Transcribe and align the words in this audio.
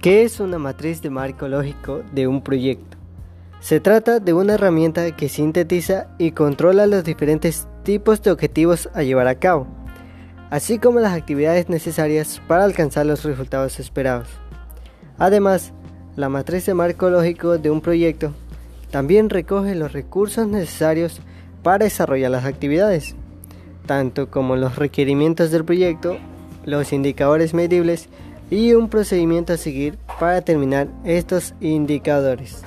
¿Qué 0.00 0.22
es 0.22 0.40
una 0.40 0.58
matriz 0.58 1.02
de 1.02 1.10
marco 1.10 1.48
lógico 1.48 2.02
de 2.12 2.28
un 2.28 2.42
proyecto? 2.42 2.96
Se 3.60 3.80
trata 3.80 4.20
de 4.20 4.34
una 4.34 4.54
herramienta 4.54 5.10
que 5.16 5.28
sintetiza 5.28 6.06
y 6.18 6.32
controla 6.32 6.86
los 6.86 7.02
diferentes 7.02 7.66
tipos 7.82 8.22
de 8.22 8.30
objetivos 8.30 8.88
a 8.94 9.02
llevar 9.02 9.26
a 9.26 9.36
cabo, 9.36 9.66
así 10.50 10.78
como 10.78 11.00
las 11.00 11.14
actividades 11.14 11.68
necesarias 11.68 12.40
para 12.46 12.64
alcanzar 12.64 13.06
los 13.06 13.24
resultados 13.24 13.80
esperados. 13.80 14.28
Además, 15.18 15.72
la 16.14 16.28
matriz 16.28 16.66
de 16.66 16.74
marco 16.74 17.10
lógico 17.10 17.58
de 17.58 17.70
un 17.70 17.80
proyecto 17.80 18.32
también 18.90 19.30
recoge 19.30 19.74
los 19.74 19.92
recursos 19.92 20.46
necesarios 20.46 21.20
para 21.62 21.86
desarrollar 21.86 22.30
las 22.30 22.44
actividades, 22.44 23.16
tanto 23.86 24.30
como 24.30 24.56
los 24.56 24.76
requerimientos 24.76 25.50
del 25.50 25.64
proyecto, 25.64 26.18
los 26.64 26.92
indicadores 26.92 27.54
medibles 27.54 28.08
y 28.50 28.74
un 28.74 28.88
procedimiento 28.88 29.52
a 29.52 29.56
seguir 29.56 29.98
para 30.20 30.34
determinar 30.34 30.88
estos 31.04 31.54
indicadores. 31.60 32.62